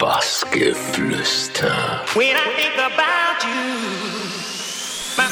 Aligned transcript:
Bassgeflüster. 0.00 2.00
When 2.14 2.34
I 2.34 2.38
think 2.56 2.78
about 2.78 3.44
you, 3.44 3.50
my 5.18 5.24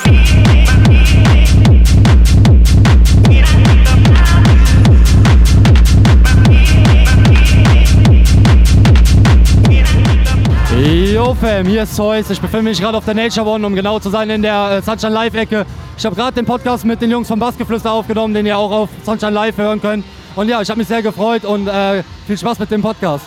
Yo 11.14 11.35
Fam, 11.35 11.66
hier 11.66 11.85
ist 11.85 11.96
Zeus. 11.96 12.28
Ich 12.28 12.38
befinde 12.38 12.64
mich 12.64 12.78
gerade 12.78 12.98
auf 12.98 13.06
der 13.06 13.14
Nature 13.14 13.46
One, 13.46 13.66
um 13.66 13.74
genau 13.74 13.98
zu 13.98 14.10
sein, 14.10 14.28
in 14.28 14.42
der 14.42 14.71
äh, 14.71 14.82
Sunshine 14.82 15.14
Live-Ecke. 15.14 15.64
Ich 15.96 16.05
habe 16.05 16.14
gerade 16.14 16.34
den 16.34 16.45
Podcast 16.45 16.84
mit 16.84 17.00
den 17.00 17.10
Jungs 17.10 17.27
vom 17.27 17.38
Bassgeflüster 17.38 17.91
aufgenommen, 17.91 18.34
den 18.34 18.45
ihr 18.45 18.59
auch 18.59 18.70
auf 18.70 18.91
Sunshine 19.02 19.32
Live 19.32 19.56
hören 19.56 19.80
könnt. 19.80 20.05
Und 20.37 20.50
ja, 20.50 20.60
ich 20.60 20.69
habe 20.69 20.78
mich 20.78 20.88
sehr 20.88 21.00
gefreut 21.00 21.46
und 21.46 21.69
äh, 21.69 22.02
viel 22.27 22.37
Spaß 22.37 22.59
mit 22.59 22.70
dem 22.70 22.82
Podcast. 22.82 23.24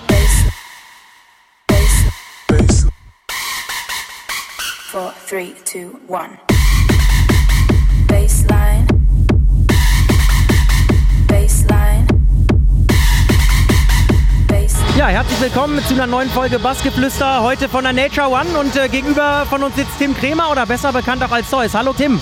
Four, 4.92 5.14
three, 5.26 5.54
two, 5.64 6.02
one. 6.10 6.38
Baseline. 8.08 8.86
Baseline. 11.30 12.08
Baseline. 14.50 14.98
Ja, 14.98 15.08
herzlich 15.08 15.40
willkommen 15.40 15.82
zu 15.88 15.94
einer 15.94 16.08
neuen 16.08 16.30
Folge 16.30 16.60
Bassgeflüster, 16.60 17.42
heute 17.42 17.70
von 17.70 17.86
der 17.86 17.94
Nature 17.94 18.28
One 18.28 18.60
und 18.60 18.76
äh, 18.76 18.90
gegenüber 18.90 19.46
von 19.50 19.64
uns 19.64 19.78
sitzt 19.78 19.98
Tim 19.98 20.14
Kremer 20.14 20.52
oder 20.52 20.66
besser 20.66 20.92
bekannt 20.92 21.24
auch 21.24 21.32
als 21.32 21.50
Zeus. 21.50 21.74
Hallo 21.74 21.94
Tim. 21.94 22.20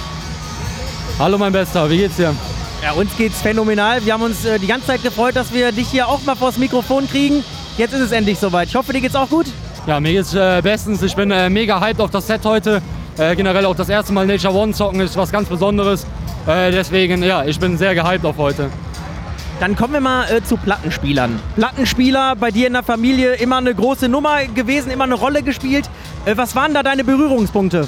Hallo 1.18 1.40
mein 1.40 1.52
Bester, 1.52 1.90
wie 1.90 1.98
geht's 1.98 2.18
dir? 2.18 2.36
Ja, 2.84 2.92
uns 2.92 3.18
geht's 3.18 3.42
phänomenal. 3.42 4.06
Wir 4.06 4.14
haben 4.14 4.22
uns 4.22 4.46
äh, 4.46 4.60
die 4.60 4.68
ganze 4.68 4.86
Zeit 4.86 5.02
gefreut, 5.02 5.36
dass 5.36 5.52
wir 5.52 5.72
dich 5.72 5.88
hier 5.88 6.08
auch 6.08 6.22
mal 6.22 6.36
vors 6.36 6.60
Mikrofon 6.60 7.10
kriegen. 7.10 7.44
Jetzt 7.80 7.96
ist 7.96 8.02
es 8.02 8.12
endlich 8.12 8.38
soweit. 8.38 8.68
Ich 8.68 8.76
hoffe, 8.76 8.94
dir 8.94 9.02
geht's 9.02 9.16
auch 9.16 9.30
gut. 9.30 9.48
Ja, 9.88 10.00
mir 10.00 10.14
geht's 10.14 10.34
äh, 10.34 10.62
bestens. 10.62 11.02
Ich 11.02 11.16
bin 11.16 11.32
äh, 11.32 11.50
mega 11.50 11.80
hyped 11.80 12.02
auf 12.02 12.12
das 12.12 12.28
Set 12.28 12.42
heute. 12.46 12.82
Äh, 13.18 13.36
generell 13.36 13.66
auch 13.66 13.76
das 13.76 13.90
erste 13.90 14.14
Mal 14.14 14.26
Nature 14.26 14.54
One 14.54 14.74
zocken 14.74 15.00
ist 15.02 15.18
was 15.18 15.32
ganz 15.32 15.50
Besonderes. 15.50 16.06
Äh, 16.46 16.72
deswegen, 16.72 17.24
ja, 17.24 17.44
ich 17.44 17.60
bin 17.60 17.78
sehr 17.78 17.96
gehyped 17.96 18.26
auf 18.26 18.38
heute. 18.38 18.70
Dann 19.60 19.76
kommen 19.76 19.94
wir 19.94 20.00
mal 20.00 20.26
äh, 20.32 20.44
zu 20.44 20.58
Plattenspielern. 20.58 21.40
Plattenspieler 21.56 22.36
bei 22.36 22.52
dir 22.52 22.68
in 22.68 22.74
der 22.74 22.84
Familie 22.84 23.34
immer 23.36 23.58
eine 23.58 23.74
große 23.74 24.08
Nummer 24.08 24.46
gewesen, 24.46 24.92
immer 24.92 25.06
eine 25.06 25.16
Rolle 25.16 25.44
gespielt. 25.44 25.90
Äh, 26.26 26.38
was 26.38 26.56
waren 26.56 26.74
da 26.74 26.84
deine 26.84 27.04
Berührungspunkte? 27.04 27.88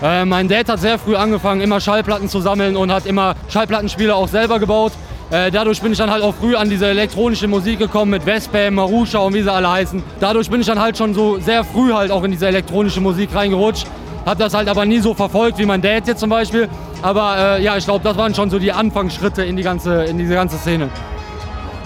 Mein 0.00 0.48
Dad 0.48 0.66
hat 0.70 0.80
sehr 0.80 0.98
früh 0.98 1.14
angefangen, 1.14 1.60
immer 1.60 1.78
Schallplatten 1.78 2.26
zu 2.26 2.40
sammeln 2.40 2.74
und 2.74 2.90
hat 2.90 3.04
immer 3.04 3.34
Schallplattenspieler 3.50 4.16
auch 4.16 4.28
selber 4.28 4.58
gebaut. 4.58 4.92
Äh, 5.30 5.50
dadurch 5.52 5.80
bin 5.80 5.92
ich 5.92 5.98
dann 5.98 6.10
halt 6.10 6.24
auch 6.24 6.34
früh 6.34 6.56
an 6.56 6.68
diese 6.68 6.88
elektronische 6.88 7.46
Musik 7.46 7.78
gekommen 7.78 8.10
mit 8.10 8.24
Vespa, 8.24 8.70
Marusha 8.70 9.20
und 9.20 9.34
wie 9.34 9.42
sie 9.42 9.52
alle 9.52 9.70
heißen. 9.70 10.02
Dadurch 10.18 10.50
bin 10.50 10.60
ich 10.60 10.66
dann 10.66 10.80
halt 10.80 10.98
schon 10.98 11.14
so 11.14 11.38
sehr 11.38 11.62
früh 11.62 11.92
halt 11.92 12.10
auch 12.10 12.24
in 12.24 12.32
diese 12.32 12.48
elektronische 12.48 13.00
Musik 13.00 13.32
reingerutscht. 13.32 13.86
Hab 14.26 14.38
das 14.38 14.54
halt 14.54 14.68
aber 14.68 14.84
nie 14.84 14.98
so 14.98 15.14
verfolgt 15.14 15.58
wie 15.58 15.66
mein 15.66 15.80
Dad 15.82 16.08
jetzt 16.08 16.18
zum 16.20 16.30
Beispiel. 16.30 16.68
Aber 17.02 17.58
äh, 17.58 17.62
ja, 17.62 17.76
ich 17.76 17.84
glaube, 17.84 18.02
das 18.02 18.16
waren 18.16 18.34
schon 18.34 18.50
so 18.50 18.58
die 18.58 18.72
Anfangsschritte 18.72 19.44
in, 19.44 19.56
die 19.56 19.62
ganze, 19.62 20.04
in 20.04 20.18
diese 20.18 20.34
ganze 20.34 20.58
Szene. 20.58 20.88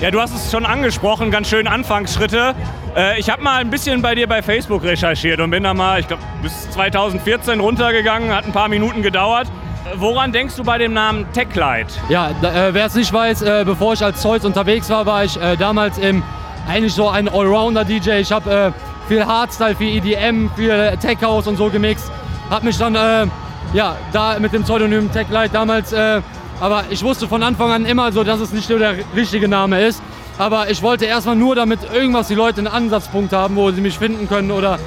Ja, 0.01 0.11
du 0.11 0.21
hast 0.21 0.35
es 0.35 0.51
schon 0.51 0.65
angesprochen, 0.67 1.31
ganz 1.31 1.49
schön 1.49 1.69
Anfangsschritte. 1.69 2.55
Äh, 2.97 3.21
ich 3.21 3.31
habe 3.31 3.43
mal 3.43 3.61
ein 3.61 3.71
bisschen 3.71 4.03
bei 4.03 4.15
dir 4.15 4.27
bei 4.27 4.43
Facebook 4.43 4.83
recherchiert 4.83 5.39
und 5.41 5.51
bin 5.51 5.63
da 5.63 5.75
mal, 5.75 6.01
ich 6.01 6.09
glaube, 6.09 6.23
bis 6.43 6.71
2014 6.71 7.61
runtergegangen, 7.61 8.35
hat 8.35 8.47
ein 8.47 8.53
paar 8.53 8.69
Minuten 8.69 9.03
gedauert. 9.03 9.49
Woran 9.97 10.33
denkst 10.33 10.57
du 10.57 10.65
bei 10.65 10.79
dem 10.79 10.93
Namen 10.93 11.25
Techlight? 11.33 11.87
Ja, 12.09 12.31
äh, 12.31 12.75
wer 12.75 12.87
es 12.87 12.95
nicht 12.95 13.13
weiß, 13.13 13.43
äh, 13.43 13.63
bevor 13.65 13.93
ich 13.93 14.05
als 14.05 14.21
Zeus 14.21 14.45
unterwegs 14.45 14.91
war, 14.91 15.07
war 15.07 15.25
ich 15.25 15.41
äh, 15.41 15.57
damals 15.57 15.99
im, 15.99 16.23
eigentlich 16.69 16.95
so 16.95 17.09
ein 17.09 17.29
Allrounder-DJ. 17.29 18.21
Ich 18.21 18.33
habe 18.33 18.51
äh, 18.51 18.73
viel 19.09 19.25
Hardstyle, 19.25 19.77
viel 19.77 19.97
EDM, 19.97 20.51
viel 20.57 20.97
Tech 21.01 21.19
House 21.23 21.47
und 21.47 21.57
so 21.57 21.71
gemixt. 21.71 22.11
Hab 22.51 22.65
mich 22.65 22.77
dann 22.77 22.95
äh, 22.97 23.27
ja, 23.73 23.97
da 24.13 24.39
mit 24.41 24.53
dem 24.53 24.65
Pseudonym 24.65 25.13
Techlight 25.13 25.55
damals, 25.55 25.93
äh, 25.93 26.21
aber 26.61 26.85
ich 26.91 27.03
wusste 27.05 27.29
von 27.29 27.43
Anfang 27.43 27.71
an 27.71 27.87
immer 27.87 28.11
so, 28.11 28.25
dass 28.25 28.41
es 28.41 28.53
nicht 28.53 28.69
nur 28.71 28.81
der 28.81 28.97
richtige 29.15 29.49
Name 29.49 29.81
ist. 29.81 30.03
Aber 30.39 30.69
ich 30.71 30.83
wollte 30.83 31.05
erstmal 31.05 31.37
nur 31.37 31.55
damit 31.55 31.81
irgendwas 31.93 32.27
die 32.27 32.35
Leute 32.35 32.59
einen 32.59 32.67
Ansatzpunkt 32.67 33.33
haben, 33.33 33.55
wo 33.55 33.71
sie 33.71 33.81
mich 33.81 33.97
finden 33.99 34.29
können 34.29 34.51
oder 34.51 34.79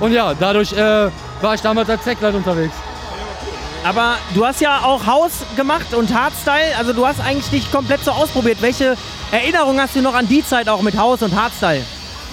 und 0.00 0.12
ja, 0.12 0.32
dadurch 0.38 0.74
war 0.76 1.54
ich 1.54 1.60
damals 1.62 1.88
als 1.88 2.04
Techlight 2.04 2.34
unterwegs. 2.34 2.74
Aber 3.86 4.16
du 4.34 4.44
hast 4.44 4.60
ja 4.60 4.80
auch 4.84 5.06
Haus 5.06 5.44
gemacht 5.54 5.94
und 5.94 6.12
Hardstyle. 6.12 6.76
Also 6.76 6.92
du 6.92 7.06
hast 7.06 7.20
eigentlich 7.20 7.48
dich 7.50 7.70
komplett 7.70 8.02
so 8.04 8.10
ausprobiert. 8.10 8.58
Welche 8.60 8.96
Erinnerungen 9.30 9.80
hast 9.80 9.94
du 9.94 10.00
noch 10.02 10.14
an 10.14 10.26
die 10.26 10.44
Zeit 10.44 10.68
auch 10.68 10.82
mit 10.82 10.96
Haus 10.98 11.22
und 11.22 11.34
Hardstyle? 11.36 11.82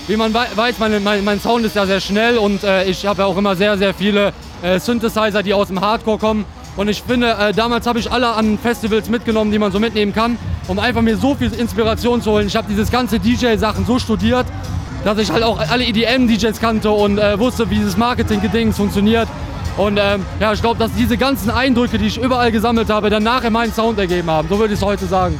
Wie 0.08 0.18
man 0.18 0.34
wei- 0.34 0.47
weiß, 0.56 0.80
meine, 0.80 1.00
mein, 1.00 1.24
mein 1.24 1.40
Sound 1.40 1.64
ist 1.66 1.75
ja 1.75 1.86
sehr 1.86 2.02
schnell 2.02 2.38
und 2.38 2.64
äh, 2.64 2.86
ich 2.86 3.06
habe 3.06 3.22
ja 3.22 3.28
auch 3.28 3.38
immer 3.38 3.56
sehr, 3.56 3.78
sehr 3.78 3.94
viele 3.94 4.34
äh, 4.64 4.80
Synthesizer, 4.80 5.44
die 5.44 5.53
aus 5.53 5.68
dem 5.68 5.80
Hardcore 5.80 6.18
kommen. 6.18 6.46
Und 6.75 6.88
ich 6.88 7.03
finde, 7.03 7.30
äh, 7.40 7.53
damals 7.53 7.85
habe 7.85 8.00
ich 8.00 8.12
alle 8.12 8.30
an 8.30 8.58
Festivals 8.58 9.08
mitgenommen, 9.08 9.52
die 9.52 9.59
man 9.59 9.72
so 9.72 9.80
mitnehmen 9.80 10.12
kann, 10.12 10.38
um 10.68 10.80
einfach 10.80 11.02
mir 11.02 11.18
so 11.18 11.35
viel 11.35 11.53
Inspiration 11.53 12.22
zu 12.22 12.31
holen. 12.31 12.47
Ich 12.47 12.56
habe 12.56 12.68
dieses 12.68 12.90
ganze 12.91 13.20
DJ-Sachen 13.20 13.85
so 13.85 14.00
studiert, 14.00 14.47
dass 15.06 15.20
ich 15.20 15.30
halt 15.31 15.44
auch 15.44 15.59
alle 15.70 15.85
EDM-DJs 15.85 16.59
kannte 16.59 16.90
und 16.90 17.20
äh, 17.20 17.38
wusste, 17.40 17.70
wie 17.70 17.75
dieses 17.75 17.96
Marketing-Gedings 17.96 18.75
funktioniert. 18.75 19.28
Und 19.78 19.97
ähm, 20.01 20.25
ja, 20.39 20.53
ich 20.53 20.61
glaube, 20.61 20.79
dass 20.79 20.94
diese 20.94 21.17
ganzen 21.17 21.50
Eindrücke, 21.50 21.97
die 21.97 22.07
ich 22.07 22.22
überall 22.22 22.51
gesammelt 22.51 22.89
habe, 22.89 23.09
dann 23.09 23.23
nachher 23.23 23.50
meinen 23.50 23.73
Sound 23.73 23.97
ergeben 23.97 24.29
haben. 24.29 24.47
So 24.47 24.59
würde 24.59 24.73
ich 24.73 24.79
es 24.79 24.85
heute 24.85 25.06
sagen. 25.06 25.39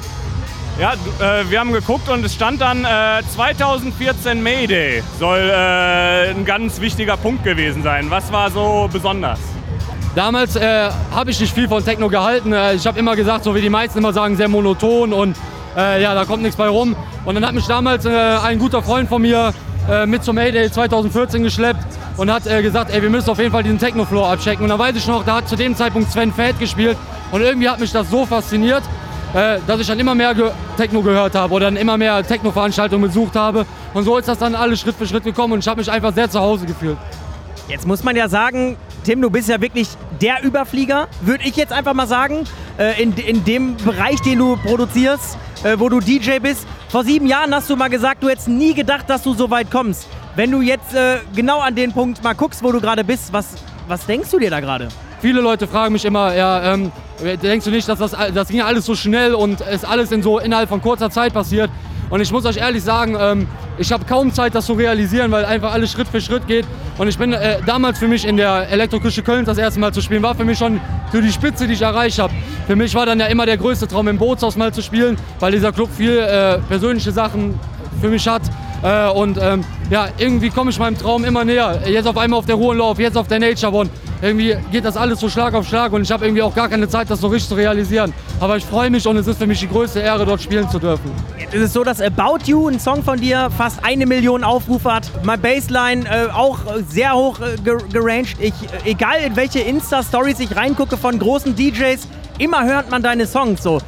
Ja, 0.79 0.94
äh, 0.94 1.47
wir 1.51 1.59
haben 1.59 1.71
geguckt 1.71 2.09
und 2.09 2.25
es 2.25 2.33
stand 2.33 2.59
dann 2.59 2.83
äh, 2.83 3.21
2014 3.29 4.41
Mayday 4.41 5.03
soll 5.19 5.51
äh, 5.51 6.31
ein 6.31 6.45
ganz 6.45 6.81
wichtiger 6.81 7.16
Punkt 7.16 7.44
gewesen 7.44 7.83
sein. 7.83 8.09
Was 8.09 8.31
war 8.31 8.49
so 8.49 8.89
besonders? 8.91 9.39
Damals 10.16 10.55
äh, 10.55 10.89
habe 11.13 11.29
ich 11.29 11.39
nicht 11.39 11.53
viel 11.53 11.67
von 11.67 11.85
Techno 11.85 12.09
gehalten. 12.09 12.53
Äh, 12.53 12.73
ich 12.73 12.88
habe 12.88 12.97
immer 12.97 13.15
gesagt, 13.15 13.44
so 13.44 13.53
wie 13.53 13.61
die 13.61 13.69
meisten 13.69 14.00
immer 14.00 14.13
sagen, 14.13 14.35
sehr 14.35 14.47
monoton 14.47 15.13
und 15.13 15.38
äh, 15.77 16.01
ja, 16.01 16.15
da 16.15 16.25
kommt 16.25 16.41
nichts 16.41 16.57
bei 16.57 16.67
rum. 16.67 16.95
Und 17.23 17.35
dann 17.35 17.45
hat 17.45 17.53
mich 17.53 17.67
damals 17.67 18.05
ein 18.05 18.59
guter 18.59 18.81
Freund 18.83 19.07
von 19.07 19.21
mir 19.21 19.53
mit 20.05 20.23
zum 20.23 20.35
Mayday 20.35 20.69
2014 20.69 21.41
geschleppt 21.41 21.85
und 22.18 22.31
hat 22.31 22.46
äh, 22.47 22.62
gesagt, 22.62 22.91
ey, 22.91 23.01
wir 23.01 23.09
müssen 23.09 23.29
auf 23.29 23.40
jeden 23.40 23.51
Fall 23.51 23.63
diesen 23.63 23.79
Techno-Floor 23.79 24.31
abchecken. 24.31 24.63
Und 24.63 24.69
dann 24.69 24.79
weiß 24.79 24.96
ich 24.96 25.07
noch, 25.07 25.25
da 25.25 25.38
hat 25.38 25.50
zu 25.50 25.56
dem 25.56 25.75
Zeitpunkt 25.75 26.12
Sven 26.12 26.34
Fett 26.34 26.59
gespielt 26.59 26.97
und 27.31 27.41
irgendwie 27.41 27.69
hat 27.69 27.79
mich 27.79 27.91
das 27.91 28.09
so 28.09 28.25
fasziniert, 28.25 28.84
äh, 29.34 29.57
dass 29.66 29.79
ich 29.79 29.88
dann 29.88 30.00
immer 30.00 30.16
mehr 30.16 30.34
ge 30.35 30.51
Techno 30.78 31.01
gehört 31.01 31.35
habe 31.35 31.53
oder 31.53 31.66
dann 31.66 31.75
immer 31.75 31.97
mehr 31.97 32.25
Techno-Veranstaltungen 32.25 33.07
besucht 33.07 33.35
habe. 33.35 33.66
Und 33.94 34.03
so 34.03 34.18
ist 34.18 34.28
das 34.28 34.38
dann 34.38 34.56
alles 34.56 34.79
Schritt 34.79 34.96
für 34.96 35.07
Schritt 35.07 35.24
gekommen 35.24 35.53
und 35.53 35.59
ich 35.59 35.68
habe 35.68 35.79
mich 35.79 35.91
einfach 35.91 36.13
sehr 36.13 36.29
zu 36.29 36.40
Hause 36.40 36.66
gefühlt. 36.66 36.97
Jetzt 37.69 37.88
muss 37.88 38.03
man 38.03 38.16
ja 38.16 38.28
sagen, 38.28 38.75
Tim, 39.06 39.22
du 39.22 39.29
bist 39.29 39.47
ja 39.47 39.62
wirklich 39.62 39.90
der 40.22 40.44
Überflieger, 40.44 41.07
würde 41.22 41.46
ich 41.46 41.56
jetzt 41.56 41.72
einfach 41.72 41.94
mal 41.94 42.07
sagen, 42.07 42.44
äh, 42.78 43.01
in, 43.01 43.13
in 43.16 43.46
dem 43.46 43.78
Bereich, 43.78 44.19
den 44.22 44.40
du 44.40 44.57
produzierst, 44.57 45.38
äh, 45.63 45.79
wo 45.79 45.88
du 45.88 46.01
DJ 46.01 46.40
bist. 46.40 46.68
Vor 46.90 47.06
sieben 47.06 47.25
Jahren 47.25 47.56
hast 47.56 47.69
du 47.69 47.75
mal 47.78 47.90
gesagt, 47.90 48.22
du 48.22 48.29
hättest 48.29 48.50
nie 48.50 48.74
gedacht, 48.74 49.09
dass 49.09 49.24
du 49.24 49.34
so 49.34 49.50
weit 49.50 49.72
kommst. 49.72 50.07
Wenn 50.35 50.51
du 50.51 50.62
jetzt 50.62 50.94
äh, 50.94 51.19
genau 51.35 51.59
an 51.59 51.74
den 51.74 51.94
Punkt 51.94 52.22
mal 52.22 52.34
guckst, 52.34 52.63
wo 52.63 52.72
du 52.72 52.81
gerade 52.81 53.03
bist, 53.03 53.31
was, 53.31 53.56
was 53.88 54.06
denkst 54.06 54.30
du 54.31 54.40
dir 54.40 54.50
da 54.50 54.59
gerade? 54.59 54.90
Viele 55.22 55.40
Leute 55.40 55.66
fragen 55.66 55.94
mich 55.94 56.03
immer, 56.03 56.35
ja, 56.35 56.74
ähm, 56.74 56.91
denkst 57.22 57.63
du 57.63 57.72
nicht, 57.72 57.88
dass 57.88 58.00
das, 58.00 58.12
das 58.34 58.50
ging 58.50 58.62
alles 58.62 58.85
so 58.85 58.94
schnell 58.94 59.34
und 59.34 59.62
es 59.62 59.85
alles 59.85 60.12
in 60.12 60.22
so 60.22 60.38
innerhalb 60.40 60.68
von 60.68 60.81
kurzer 60.81 61.09
Zeit 61.09 61.34
passiert? 61.34 61.69
Und 62.13 62.22
ich 62.22 62.31
muss 62.31 62.46
euch 62.46 62.57
ehrlich 62.57 62.84
sagen, 62.84 63.18
ähm, 63.19 63.47
ich 63.79 63.91
habe 63.91 64.06
kaum 64.06 64.31
Zeit, 64.31 64.53
das 64.53 64.68
zu 64.68 64.74
realisieren, 64.74 65.31
weil 65.31 65.46
einfach 65.46 65.74
alles 65.74 65.91
Schritt 65.91 66.07
für 66.07 66.22
Schritt 66.22 66.46
geht. 66.46 66.63
Und 67.00 67.07
ich 67.07 67.18
bin 67.18 67.34
äh, 67.34 67.57
damals 67.66 67.97
für 67.97 68.07
mich 68.07 68.24
in 68.28 68.38
der 68.38 68.69
Elektroküche 68.69 69.24
Köln 69.24 69.46
das 69.46 69.57
erste 69.57 69.79
Mal 69.79 69.91
zu 69.91 70.00
spielen, 70.00 70.22
war 70.22 70.35
für 70.35 70.46
mich 70.46 70.59
schon 70.59 70.79
so 71.12 71.19
die 71.19 71.31
Spitze, 71.31 71.66
die 71.66 71.74
ich 71.74 71.81
erreicht 71.81 72.19
habe. 72.19 72.31
Für 72.68 72.75
mich 72.75 72.94
war 72.94 73.07
dann 73.07 73.19
ja 73.19 73.25
immer 73.25 73.47
der 73.47 73.57
größte 73.57 73.88
Traum, 73.88 74.07
im 74.07 74.19
Bootshaus 74.19 74.56
mal 74.57 74.72
zu 74.72 74.84
spielen, 74.84 75.18
weil 75.40 75.53
dieser 75.53 75.72
Club 75.72 75.90
viel 75.91 76.19
äh, 76.19 76.59
persönliche 76.59 77.12
Sachen 77.12 77.59
für 78.00 78.09
mich 78.09 78.28
hat. 78.28 78.44
Äh, 78.83 79.09
und 79.09 79.38
ähm, 79.41 79.63
ja, 79.89 80.07
irgendwie 80.18 80.50
komme 80.50 80.71
ich 80.71 80.80
meinem 80.80 80.97
Traum 80.97 81.24
immer 81.24 81.45
näher. 81.45 81.81
Jetzt 81.88 82.07
auf 82.07 82.18
einmal 82.18 82.39
auf 82.39 82.45
der 82.45 82.57
Hohenlauf, 82.57 83.00
jetzt 83.00 83.18
auf 83.18 83.27
der 83.27 83.39
Nature 83.39 83.74
One. 83.74 83.89
Irgendwie 84.21 84.56
geht 84.71 84.85
das 84.85 84.95
alles 84.95 85.19
so 85.19 85.30
Schlag 85.30 85.53
auf 85.53 85.68
Schlag 85.68 85.91
und 85.91 86.01
ich 86.01 86.12
habe 86.12 86.25
irgendwie 86.25 86.41
auch 86.41 86.56
gar 86.56 86.69
keine 86.69 86.88
Zeit, 86.88 87.09
das 87.09 87.19
so 87.19 87.27
richtig 87.27 87.50
zu 87.50 87.56
realisieren. 87.56 88.13
Aber 88.39 88.56
ich 88.56 88.63
freue 88.63 88.89
mich 88.89 89.06
und 89.06 89.18
es 89.18 89.27
ist 89.27 89.38
für 89.38 89.47
mich 89.47 89.59
die 89.59 89.68
größte 89.68 90.00
Ehre, 90.00 90.25
dort 90.25 90.41
spielen 90.41 90.69
zu 90.69 90.80
dürfen. 90.80 91.12
Jetzt 91.38 91.53
ist 91.53 91.62
es 91.62 91.74
so, 91.74 91.83
dass 91.83 92.00
About 92.00 92.45
You, 92.45 92.69
ein 92.69 92.80
Song 92.80 93.03
von 93.03 93.19
dir, 93.19 93.50
fast 93.57 93.83
eine 93.83 94.06
Million 94.06 94.45
Aufrufe 94.45 94.94
hat. 94.94 95.12
My 95.25 95.36
Bassline 95.36 96.06
äh, 96.06 96.31
auch 96.31 96.59
sehr 96.88 97.13
hoch 97.13 97.39
äh, 97.41 97.57
ge 97.62 97.77
geranged. 97.91 98.38
Ich, 98.39 98.53
äh, 98.53 98.91
egal 98.91 99.15
in 99.25 99.36
welche 99.36 99.59
Insta-Stories 99.59 100.39
ich 100.39 100.56
reingucke 100.56 100.95
von 100.95 101.19
großen 101.19 101.56
DJs, 101.56 102.07
immer 102.38 102.65
hört 102.65 102.89
man 102.89 103.01
deine 103.01 103.25
Songs 103.27 103.63
so. 103.63 103.80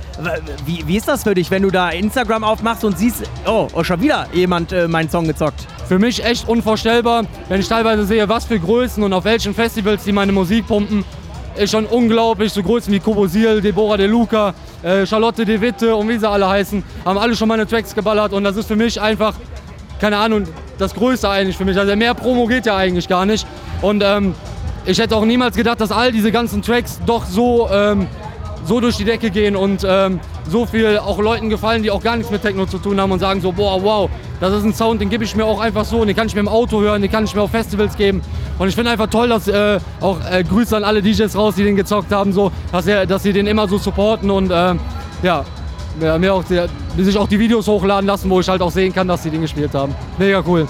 Wie, 0.65 0.86
wie 0.88 0.97
ist 0.97 1.07
das 1.07 1.24
für 1.24 1.33
dich, 1.33 1.51
wenn 1.51 1.63
du 1.63 1.71
da 1.71 1.89
Instagram 1.89 2.44
aufmachst 2.44 2.83
und 2.83 2.97
siehst, 2.97 3.24
oh, 3.45 3.68
oh 3.74 3.83
schon 3.83 4.01
wieder 4.01 4.27
jemand 4.33 4.71
äh, 4.71 4.88
meinen 4.88 5.09
Song 5.09 5.25
gezockt? 5.25 5.68
Für 5.88 6.00
mich 6.00 6.24
echt 6.24 6.47
unvorstellbar, 6.47 7.25
wenn 7.50 7.59
ich 7.59 7.68
teilweise 7.68 8.06
sehe, 8.06 8.27
was 8.27 8.45
für 8.45 8.59
Größen 8.59 9.03
und 9.03 9.13
auf 9.13 9.25
welchen 9.25 9.53
Festivals 9.53 10.03
die 10.03 10.12
meine 10.12 10.31
Musik 10.31 10.68
pumpen. 10.68 11.03
Ist 11.56 11.71
schon 11.71 11.86
unglaublich, 11.86 12.51
so 12.51 12.62
Größen 12.62 12.92
wie 12.94 13.00
Kobosil, 13.00 13.62
Deborah 13.62 13.97
De 13.97 14.07
Luca, 14.07 14.53
äh, 14.83 15.06
Charlotte 15.06 15.45
De 15.45 15.62
Witte 15.62 15.95
und 15.95 16.09
wie 16.09 16.18
sie 16.18 16.30
alle 16.30 16.50
heißen, 16.50 16.83
haben 17.06 17.18
alle 17.18 17.36
schon 17.36 17.48
meine 17.48 17.65
Tracks 17.65 17.95
geballert 17.95 18.33
und 18.33 18.44
das 18.44 18.57
ist 18.57 18.68
für 18.68 18.75
mich 18.75 19.00
einfach, 19.00 19.36
keine 20.01 20.18
Ahnung, 20.18 20.44
das 20.77 20.94
Größte 20.94 21.30
eigentlich 21.30 21.56
für 21.56 21.63
mich. 21.65 21.77
Also 21.77 21.95
mehr 21.95 22.13
Promo 22.13 22.45
geht 22.45 22.65
ja 22.65 22.75
eigentlich 22.75 23.07
gar 23.07 23.25
nicht. 23.25 23.48
Und 23.81 24.03
ähm, 24.03 24.36
ich 24.86 25.00
hätte 25.00 25.15
auch 25.15 25.25
niemals 25.25 25.56
gedacht, 25.56 25.81
dass 25.81 25.91
all 25.91 26.12
diese 26.12 26.31
ganzen 26.31 26.62
Tracks 26.62 27.00
doch 27.06 27.25
so, 27.25 27.69
ähm, 27.71 28.07
so 28.65 28.79
durch 28.79 28.97
die 28.97 29.06
Decke 29.06 29.29
gehen 29.29 29.56
und 29.56 29.85
ähm, 29.88 30.19
so 30.50 30.65
viel 30.65 30.97
auch 30.97 31.19
Leuten 31.19 31.50
gefallen, 31.50 31.83
die 31.83 31.91
auch 31.91 32.01
gar 32.01 32.15
nichts 32.17 32.31
mit 32.31 32.41
Techno 32.41 32.65
zu 32.65 32.77
tun 32.77 33.00
haben 33.00 33.12
und 33.12 33.19
sagen 33.19 33.41
so, 33.41 33.51
boah, 33.51 33.81
wow, 33.81 34.09
das 34.39 34.53
ist 34.53 34.63
ein 34.63 34.73
Sound, 34.73 35.01
den 35.01 35.09
gebe 35.09 35.23
ich 35.23 35.35
mir 35.35 35.45
auch 35.45 35.59
einfach 35.59 35.85
so, 35.85 36.03
den 36.03 36.15
kann 36.15 36.27
ich 36.27 36.35
mir 36.35 36.41
im 36.41 36.47
Auto 36.47 36.81
hören, 36.81 37.01
den 37.01 37.12
kann 37.12 37.23
ich 37.23 37.35
mir 37.35 37.41
auf 37.41 37.51
Festivals 37.51 37.95
geben. 37.95 38.21
Und 38.57 38.67
ich 38.67 38.75
finde 38.75 38.91
einfach 38.91 39.07
toll, 39.07 39.29
dass 39.29 39.47
äh, 39.47 39.79
auch 40.01 40.17
äh, 40.29 40.44
Grüße 40.44 40.75
an 40.75 40.83
alle 40.83 41.01
DJs 41.01 41.35
raus, 41.35 41.56
die 41.56 41.63
den 41.63 41.75
gezockt 41.75 42.12
haben, 42.12 42.33
so, 42.33 42.51
dass, 42.71 42.88
er, 42.88 43.06
dass 43.06 43.23
sie 43.23 43.33
den 43.33 43.47
immer 43.47 43.67
so 43.67 43.77
supporten 43.77 44.29
und 44.29 44.51
ähm, 44.53 44.79
ja, 45.21 45.45
mir 46.00 46.33
auch 46.33 46.44
die 46.44 47.03
sich 47.03 47.17
auch 47.17 47.27
die 47.27 47.39
Videos 47.39 47.67
hochladen 47.67 48.07
lassen, 48.07 48.29
wo 48.29 48.39
ich 48.39 48.47
halt 48.47 48.62
auch 48.62 48.71
sehen 48.71 48.94
kann, 48.94 49.07
dass 49.07 49.23
sie 49.23 49.29
den 49.29 49.41
gespielt 49.41 49.73
haben. 49.73 49.95
Mega 50.17 50.44
cool. 50.45 50.67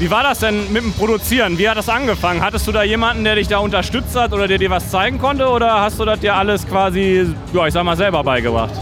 Wie 0.00 0.10
war 0.10 0.22
das 0.22 0.38
denn 0.38 0.72
mit 0.72 0.82
dem 0.82 0.94
Produzieren? 0.94 1.58
Wie 1.58 1.68
hat 1.68 1.76
das 1.76 1.90
angefangen? 1.90 2.40
Hattest 2.40 2.66
du 2.66 2.72
da 2.72 2.82
jemanden, 2.82 3.22
der 3.22 3.34
dich 3.34 3.48
da 3.48 3.58
unterstützt 3.58 4.16
hat 4.16 4.32
oder 4.32 4.48
der 4.48 4.56
dir 4.56 4.70
was 4.70 4.90
zeigen 4.90 5.18
konnte? 5.18 5.46
Oder 5.46 5.82
hast 5.82 6.00
du 6.00 6.06
das 6.06 6.20
dir 6.20 6.34
alles 6.34 6.66
quasi, 6.66 7.26
ja, 7.52 7.66
ich 7.66 7.74
sag 7.74 7.84
mal, 7.84 7.98
selber 7.98 8.24
beigebracht? 8.24 8.72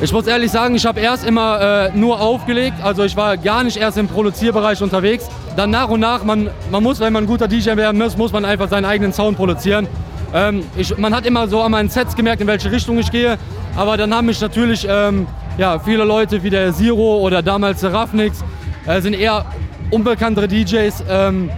Ich 0.00 0.10
muss 0.10 0.26
ehrlich 0.26 0.50
sagen, 0.50 0.74
ich 0.74 0.86
habe 0.86 0.98
erst 0.98 1.26
immer 1.26 1.90
äh, 1.90 1.90
nur 1.94 2.18
aufgelegt, 2.18 2.76
also 2.82 3.04
ich 3.04 3.14
war 3.18 3.36
gar 3.36 3.62
nicht 3.64 3.76
erst 3.76 3.98
im 3.98 4.08
Produzierbereich 4.08 4.80
unterwegs. 4.80 5.28
Dann 5.58 5.68
nach 5.68 5.90
und 5.90 6.00
nach, 6.00 6.24
man, 6.24 6.48
man 6.70 6.82
muss, 6.82 7.00
wenn 7.00 7.12
man 7.12 7.24
ein 7.24 7.26
guter 7.26 7.48
DJ 7.48 7.76
werden 7.76 7.98
muss, 7.98 8.16
muss 8.16 8.32
man 8.32 8.46
einfach 8.46 8.70
seinen 8.70 8.86
eigenen 8.86 9.12
Sound 9.12 9.36
produzieren. 9.36 9.86
Ähm, 10.32 10.64
ich, 10.78 10.96
man 10.96 11.14
hat 11.14 11.26
immer 11.26 11.48
so 11.48 11.60
an 11.60 11.72
meinen 11.72 11.90
Sets 11.90 12.16
gemerkt, 12.16 12.40
in 12.40 12.46
welche 12.46 12.72
Richtung 12.72 12.98
ich 12.98 13.10
gehe, 13.10 13.36
aber 13.76 13.98
dann 13.98 14.14
haben 14.14 14.24
mich 14.24 14.40
natürlich 14.40 14.86
ähm, 14.88 15.26
ja, 15.58 15.78
viele 15.78 16.04
Leute 16.04 16.42
wie 16.42 16.48
der 16.48 16.72
Zero 16.72 17.18
oder 17.18 17.42
damals 17.42 17.82
der 17.82 17.92
Raffnix, 17.92 18.42
äh, 18.86 19.02
sind 19.02 19.12
eher 19.12 19.44
unbekanntere 19.92 20.48
DJs, 20.48 21.04
ähm, 21.08 21.50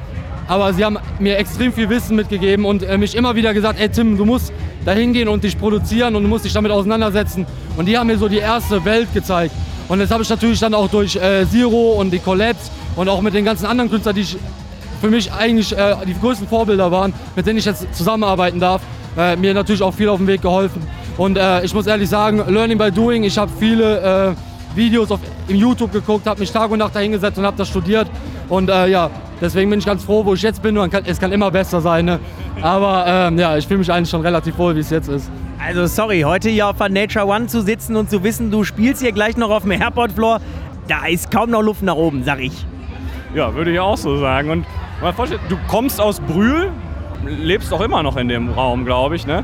aber 0.46 0.74
sie 0.74 0.84
haben 0.84 0.98
mir 1.18 1.38
extrem 1.38 1.72
viel 1.72 1.88
Wissen 1.88 2.16
mitgegeben 2.16 2.64
und 2.66 2.82
äh, 2.82 2.98
mich 2.98 3.14
immer 3.14 3.34
wieder 3.34 3.54
gesagt, 3.54 3.80
ey 3.80 3.88
Tim, 3.88 4.18
du 4.18 4.24
musst 4.24 4.52
da 4.84 4.92
hingehen 4.92 5.28
und 5.28 5.44
dich 5.44 5.58
produzieren 5.58 6.14
und 6.16 6.22
du 6.22 6.28
musst 6.28 6.44
dich 6.44 6.52
damit 6.52 6.70
auseinandersetzen. 6.70 7.46
Und 7.76 7.86
die 7.86 7.96
haben 7.96 8.08
mir 8.08 8.18
so 8.18 8.28
die 8.28 8.38
erste 8.38 8.84
Welt 8.84 9.08
gezeigt. 9.14 9.54
Und 9.88 9.98
das 10.00 10.10
habe 10.10 10.22
ich 10.22 10.28
natürlich 10.28 10.60
dann 10.60 10.74
auch 10.74 10.88
durch 10.88 11.16
äh, 11.16 11.46
Zero 11.50 11.92
und 11.92 12.10
die 12.10 12.18
Collabs 12.18 12.70
und 12.96 13.08
auch 13.08 13.22
mit 13.22 13.34
den 13.34 13.44
ganzen 13.44 13.66
anderen 13.66 13.90
Künstlern, 13.90 14.14
die 14.14 14.22
ich 14.22 14.36
für 15.00 15.08
mich 15.10 15.32
eigentlich 15.32 15.76
äh, 15.76 15.94
die 16.06 16.14
größten 16.14 16.48
Vorbilder 16.48 16.90
waren, 16.90 17.12
mit 17.36 17.46
denen 17.46 17.58
ich 17.58 17.64
jetzt 17.64 17.86
zusammenarbeiten 17.94 18.60
darf, 18.60 18.82
äh, 19.16 19.36
mir 19.36 19.54
natürlich 19.54 19.82
auch 19.82 19.94
viel 19.94 20.08
auf 20.08 20.18
dem 20.18 20.26
Weg 20.26 20.42
geholfen. 20.42 20.82
Und 21.16 21.38
äh, 21.38 21.64
ich 21.64 21.74
muss 21.74 21.86
ehrlich 21.86 22.08
sagen, 22.08 22.42
Learning 22.48 22.78
by 22.78 22.90
Doing, 22.90 23.24
ich 23.24 23.38
habe 23.38 23.50
viele 23.58 24.32
äh, 24.32 24.34
Videos 24.74 25.10
auf, 25.10 25.20
im 25.48 25.56
YouTube 25.56 25.92
geguckt, 25.92 26.26
habe 26.26 26.40
mich 26.40 26.52
Tag 26.52 26.70
und 26.70 26.78
Nacht 26.78 26.94
dahingesetzt 26.94 27.38
und 27.38 27.44
habe 27.44 27.56
das 27.56 27.68
studiert. 27.68 28.08
Und 28.48 28.68
äh, 28.68 28.88
ja, 28.88 29.10
deswegen 29.40 29.70
bin 29.70 29.78
ich 29.78 29.86
ganz 29.86 30.04
froh, 30.04 30.24
wo 30.24 30.34
ich 30.34 30.42
jetzt 30.42 30.62
bin. 30.62 30.74
Kann, 30.90 31.04
es 31.06 31.18
kann 31.18 31.32
immer 31.32 31.50
besser 31.50 31.80
sein. 31.80 32.04
Ne? 32.04 32.20
Aber 32.60 33.04
ähm, 33.06 33.38
ja, 33.38 33.56
ich 33.56 33.66
fühle 33.66 33.78
mich 33.78 33.92
eigentlich 33.92 34.10
schon 34.10 34.20
relativ 34.20 34.58
wohl, 34.58 34.74
wie 34.76 34.80
es 34.80 34.90
jetzt 34.90 35.08
ist. 35.08 35.30
Also 35.58 35.86
sorry, 35.86 36.20
heute 36.20 36.50
hier 36.50 36.68
auf 36.68 36.76
der 36.76 36.90
Nature 36.90 37.26
One 37.26 37.46
zu 37.46 37.62
sitzen 37.62 37.96
und 37.96 38.10
zu 38.10 38.22
wissen, 38.22 38.50
du 38.50 38.64
spielst 38.64 39.00
hier 39.00 39.12
gleich 39.12 39.36
noch 39.36 39.50
auf 39.50 39.62
dem 39.62 39.72
Airport-Floor, 39.72 40.40
da 40.88 41.06
ist 41.06 41.30
kaum 41.30 41.50
noch 41.50 41.62
Luft 41.62 41.82
nach 41.82 41.94
oben, 41.94 42.22
sag 42.22 42.40
ich. 42.40 42.66
Ja, 43.34 43.54
würde 43.54 43.72
ich 43.72 43.80
auch 43.80 43.96
so 43.96 44.18
sagen. 44.18 44.50
Und 44.50 44.66
mal 45.00 45.12
vorstellen, 45.12 45.40
du 45.48 45.56
kommst 45.68 46.00
aus 46.00 46.20
Brühl, 46.20 46.70
lebst 47.26 47.72
auch 47.72 47.80
immer 47.80 48.02
noch 48.02 48.16
in 48.16 48.28
dem 48.28 48.50
Raum, 48.50 48.84
glaube 48.84 49.16
ich. 49.16 49.26
Ne? 49.26 49.42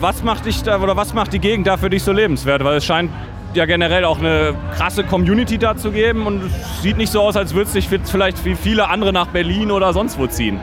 Was 0.00 0.24
macht 0.24 0.46
dich 0.46 0.62
da 0.62 0.80
oder 0.80 0.96
was 0.96 1.12
macht 1.14 1.32
die 1.32 1.38
Gegend 1.38 1.66
da 1.66 1.76
für 1.76 1.90
dich 1.90 2.02
so 2.02 2.12
lebenswert? 2.12 2.64
Weil 2.64 2.78
es 2.78 2.84
scheint 2.84 3.10
ja 3.56 3.66
generell 3.66 4.04
auch 4.04 4.18
eine 4.18 4.54
krasse 4.76 5.04
Community 5.04 5.58
da 5.58 5.76
zu 5.76 5.90
geben 5.90 6.26
und 6.26 6.42
es 6.44 6.82
sieht 6.82 6.96
nicht 6.96 7.12
so 7.12 7.20
aus, 7.20 7.36
als 7.36 7.54
würde 7.54 7.66
es 7.66 7.72
sich 7.72 7.88
vielleicht 7.88 8.44
wie 8.44 8.54
viele 8.54 8.88
andere 8.88 9.12
nach 9.12 9.28
Berlin 9.28 9.70
oder 9.70 9.92
sonst 9.92 10.18
wo 10.18 10.26
ziehen. 10.26 10.60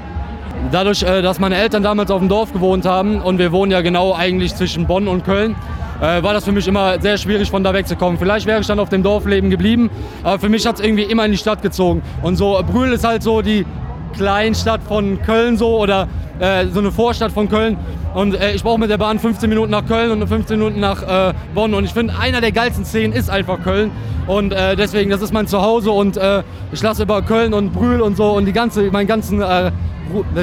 Dadurch, 0.71 1.03
äh, 1.03 1.21
dass 1.21 1.39
meine 1.39 1.55
Eltern 1.55 1.83
damals 1.83 2.11
auf 2.11 2.19
dem 2.19 2.29
Dorf 2.29 2.51
gewohnt 2.51 2.85
haben 2.85 3.21
und 3.21 3.39
wir 3.39 3.51
wohnen 3.51 3.71
ja 3.71 3.81
genau 3.81 4.13
eigentlich 4.13 4.55
zwischen 4.55 4.87
Bonn 4.87 5.07
und 5.07 5.23
Köln, 5.23 5.55
äh, 6.01 6.23
war 6.23 6.33
das 6.33 6.45
für 6.45 6.51
mich 6.51 6.67
immer 6.67 6.99
sehr 7.01 7.17
schwierig, 7.17 7.49
von 7.49 7.63
da 7.63 7.73
wegzukommen. 7.73 8.19
Vielleicht 8.19 8.45
wäre 8.45 8.61
ich 8.61 8.67
dann 8.67 8.79
auf 8.79 8.89
dem 8.89 9.03
Dorfleben 9.03 9.49
geblieben, 9.49 9.89
aber 10.23 10.39
für 10.39 10.49
mich 10.49 10.65
hat 10.65 10.79
es 10.79 10.85
irgendwie 10.85 11.03
immer 11.03 11.25
in 11.25 11.31
die 11.31 11.37
Stadt 11.37 11.61
gezogen. 11.61 12.01
Und 12.21 12.35
so 12.35 12.61
Brühl 12.65 12.91
ist 12.93 13.03
halt 13.03 13.23
so 13.23 13.41
die 13.41 13.65
Kleinstadt 14.13 14.81
von 14.83 15.21
Köln 15.21 15.57
so 15.57 15.77
oder 15.79 16.07
äh, 16.39 16.65
so 16.67 16.79
eine 16.79 16.91
Vorstadt 16.91 17.31
von 17.31 17.49
Köln. 17.49 17.77
Und 18.13 18.35
äh, 18.35 18.53
ich 18.53 18.63
brauche 18.63 18.79
mit 18.79 18.89
der 18.89 18.97
Bahn 18.97 19.19
15 19.19 19.49
Minuten 19.49 19.71
nach 19.71 19.85
Köln 19.85 20.11
und 20.11 20.27
15 20.27 20.57
Minuten 20.57 20.79
nach 20.79 21.03
äh, 21.03 21.33
Bonn. 21.53 21.73
Und 21.73 21.85
ich 21.85 21.93
finde, 21.93 22.13
einer 22.17 22.41
der 22.41 22.51
geilsten 22.51 22.85
Szenen 22.85 23.13
ist 23.13 23.29
einfach 23.29 23.61
Köln. 23.63 23.91
Und 24.27 24.53
äh, 24.53 24.75
deswegen, 24.75 25.09
das 25.09 25.21
ist 25.21 25.33
mein 25.33 25.47
Zuhause 25.47 25.89
und 25.89 26.15
äh, 26.17 26.43
ich 26.71 26.81
lasse 26.83 27.01
über 27.01 27.21
Köln 27.23 27.51
und 27.53 27.73
Brühl 27.73 27.99
und 27.99 28.15
so 28.15 28.31
und 28.33 28.45
die 28.45 28.53
ganze, 28.53 28.83
meinen 28.91 29.07
ganzen, 29.07 29.41
äh, 29.41 29.71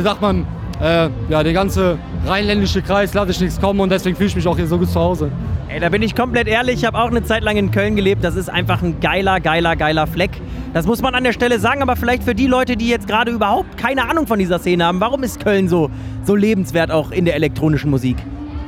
sagt 0.02 0.20
man, 0.20 0.44
äh, 0.82 1.08
ja, 1.28 1.42
der 1.42 1.52
ganze 1.52 1.96
rheinländische 2.26 2.82
Kreis 2.82 3.14
lasse 3.14 3.30
ich 3.30 3.40
nichts 3.40 3.60
kommen 3.60 3.78
und 3.78 3.90
deswegen 3.90 4.16
fühle 4.16 4.28
ich 4.28 4.34
mich 4.34 4.46
auch 4.48 4.56
hier 4.56 4.66
so 4.66 4.76
gut 4.76 4.90
zu 4.90 4.98
Hause. 4.98 5.30
Ey, 5.68 5.80
da 5.80 5.88
bin 5.88 6.00
ich 6.00 6.14
komplett 6.14 6.46
ehrlich, 6.46 6.76
ich 6.76 6.84
habe 6.84 6.96
auch 6.96 7.10
eine 7.10 7.24
Zeit 7.24 7.42
lang 7.42 7.56
in 7.56 7.72
Köln 7.72 7.96
gelebt. 7.96 8.22
Das 8.22 8.36
ist 8.36 8.48
einfach 8.48 8.82
ein 8.82 9.00
geiler, 9.00 9.40
geiler, 9.40 9.74
geiler 9.74 10.06
Fleck. 10.06 10.30
Das 10.72 10.86
muss 10.86 11.02
man 11.02 11.12
an 11.16 11.24
der 11.24 11.32
Stelle 11.32 11.58
sagen, 11.58 11.82
aber 11.82 11.96
vielleicht 11.96 12.22
für 12.22 12.36
die 12.36 12.46
Leute, 12.46 12.76
die 12.76 12.88
jetzt 12.88 13.08
gerade 13.08 13.32
überhaupt 13.32 13.76
keine 13.76 14.08
Ahnung 14.08 14.28
von 14.28 14.38
dieser 14.38 14.60
Szene 14.60 14.84
haben, 14.84 15.00
warum 15.00 15.24
ist 15.24 15.42
Köln 15.42 15.68
so, 15.68 15.90
so 16.22 16.36
lebenswert 16.36 16.92
auch 16.92 17.10
in 17.10 17.24
der 17.24 17.34
elektronischen 17.34 17.90
Musik? 17.90 18.16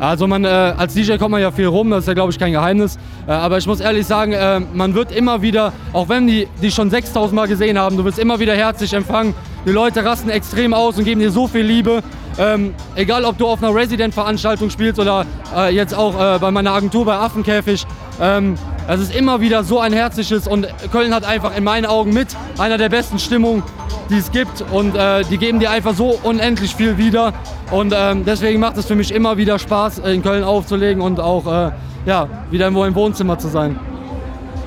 Also 0.00 0.26
man, 0.26 0.44
äh, 0.44 0.48
als 0.48 0.94
DJ 0.94 1.18
kommt 1.18 1.30
man 1.30 1.40
ja 1.40 1.52
viel 1.52 1.66
rum, 1.66 1.90
das 1.90 2.00
ist 2.00 2.08
ja 2.08 2.14
glaube 2.14 2.32
ich 2.32 2.38
kein 2.38 2.50
Geheimnis. 2.50 2.98
Äh, 3.28 3.30
aber 3.30 3.58
ich 3.58 3.66
muss 3.68 3.78
ehrlich 3.78 4.04
sagen, 4.04 4.32
äh, 4.32 4.58
man 4.58 4.94
wird 4.94 5.12
immer 5.12 5.40
wieder, 5.40 5.72
auch 5.92 6.08
wenn 6.08 6.26
die 6.26 6.48
die 6.60 6.72
schon 6.72 6.90
6000 6.90 7.32
Mal 7.32 7.46
gesehen 7.46 7.78
haben, 7.78 7.96
du 7.96 8.04
wirst 8.04 8.18
immer 8.18 8.40
wieder 8.40 8.54
herzlich 8.54 8.92
empfangen. 8.92 9.34
Die 9.64 9.70
Leute 9.70 10.04
rasten 10.04 10.30
extrem 10.30 10.74
aus 10.74 10.98
und 10.98 11.04
geben 11.04 11.20
dir 11.20 11.30
so 11.30 11.46
viel 11.46 11.62
Liebe. 11.62 12.02
Ähm, 12.38 12.74
egal 12.94 13.24
ob 13.24 13.36
du 13.36 13.46
auf 13.46 13.62
einer 13.62 13.74
Resident-Veranstaltung 13.74 14.70
spielst 14.70 15.00
oder 15.00 15.26
äh, 15.56 15.74
jetzt 15.74 15.94
auch 15.94 16.14
äh, 16.14 16.38
bei 16.38 16.50
meiner 16.50 16.72
Agentur 16.72 17.04
bei 17.04 17.14
Affenkäfig. 17.14 17.84
Ähm, 18.20 18.56
es 18.88 19.00
ist 19.00 19.14
immer 19.14 19.40
wieder 19.40 19.64
so 19.64 19.80
ein 19.80 19.92
herzliches 19.92 20.46
und 20.46 20.66
Köln 20.92 21.14
hat 21.14 21.24
einfach 21.24 21.56
in 21.56 21.64
meinen 21.64 21.84
Augen 21.84 22.12
mit 22.12 22.28
einer 22.56 22.78
der 22.78 22.88
besten 22.88 23.18
Stimmungen, 23.18 23.62
die 24.08 24.16
es 24.16 24.30
gibt 24.30 24.64
und 24.72 24.96
äh, 24.96 25.24
die 25.24 25.36
geben 25.36 25.60
dir 25.60 25.70
einfach 25.70 25.94
so 25.94 26.18
unendlich 26.22 26.74
viel 26.74 26.96
wieder 26.96 27.34
und 27.70 27.92
ähm, 27.94 28.24
deswegen 28.24 28.60
macht 28.60 28.76
es 28.78 28.86
für 28.86 28.94
mich 28.94 29.12
immer 29.12 29.36
wieder 29.36 29.58
Spaß, 29.58 29.98
in 29.98 30.22
Köln 30.22 30.42
aufzulegen 30.42 31.02
und 31.02 31.20
auch 31.20 31.46
äh, 31.46 31.72
ja, 32.06 32.28
wieder 32.50 32.66
irgendwo 32.66 32.84
im 32.84 32.94
Wohnzimmer 32.94 33.38
zu 33.38 33.48
sein. 33.48 33.78